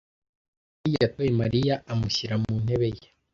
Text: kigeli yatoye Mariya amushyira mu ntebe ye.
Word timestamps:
kigeli 0.79 0.95
yatoye 1.03 1.31
Mariya 1.41 1.75
amushyira 1.91 2.35
mu 2.43 2.53
ntebe 2.63 2.87
ye. 2.97 3.07